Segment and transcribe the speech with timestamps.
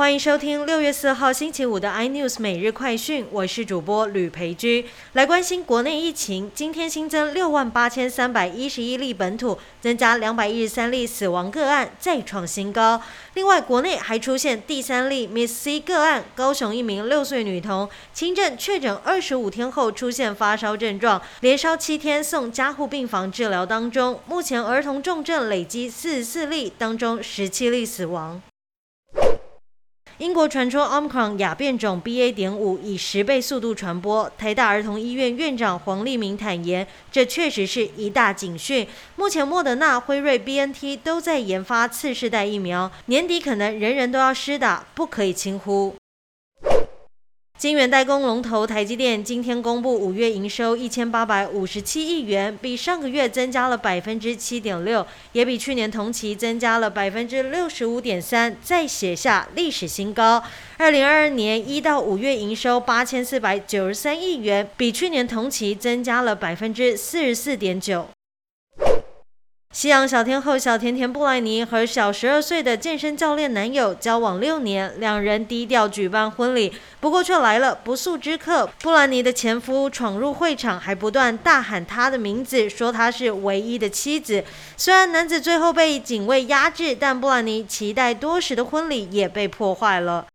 [0.00, 4.86] 欢迎收听六月四号星期五的 iNews 每日快讯，我是主播吕培居。
[5.12, 13.02] 来关心国内疫情，今天新增六万八千三百一十一例本土，增加两百一十三例死亡个案，再创新高。
[13.34, 24.18] 另外，国内还出现第三例 Miss C 个案，高雄一名六岁女童轻症确诊二十五天后出现发烧症状，连烧七天送加护病房治疗当中。
[24.26, 28.40] 目前儿童重症累积四十四例，当中十七例死亡。
[30.20, 32.30] 英国传出 Omicron 亚变种 BA.
[32.30, 38.86] 点五以十倍速度传播，台大儿童医院院长黄立明坦言，这确实是一大警讯。
[39.16, 45.94] 目前莫德纳、辉瑞、BNT 都在研发次世代疫苗，年底可能人人都要施打，不可以轻忽。
[47.60, 60.42] 晶圆代工龙头台积电今天公布五月营收一千八百五十七亿元，比上个月增加了百分之七点六，也比去年同期增加了百分之六十五点三，再写下历史新高。
[60.78, 68.08] 二零二二年一到五月营收八千四百九十三亿元，比去年同期增加了百分之四十四点九。
[69.72, 78.68] 西洋小天后小甜甜布莱尼和小十二岁的健身教练男友交往六年，两人低调举办婚礼，不过却来了不速之客。
[78.82, 84.44] 布兰妮的前夫闯入会场，还不断大喊她的名字，说她是唯一的妻子。
[84.76, 90.26] 虽然男子最后被警卫压制，但布兰妮期待多时的婚礼也被破坏了。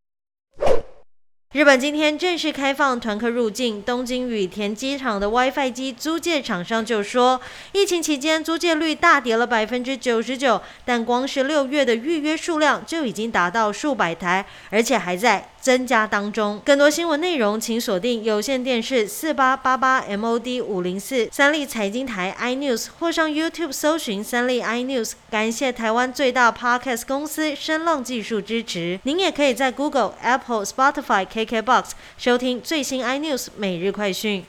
[1.55, 7.39] 日本今天正式开放团客入境，东京羽田机场的 WiFi 机租借厂商就说，
[7.71, 16.61] 疫情期间租借率大跌了百分之九十九，但光是六月的预约数量就已经达到数百台，而且还在增加当中。
[16.65, 25.13] 更多新闻内容，请锁定有线电视四八八八 MOD 五零四三立财经台 iNews，或上 YouTube 搜寻三立 iNews。
[25.31, 28.99] 感谢台湾最大 Podcast 公司声浪技术支持。
[29.03, 34.43] 您也可以在 Google、Apple、Spotify、K KBox 收听最新 iNews 每日快讯。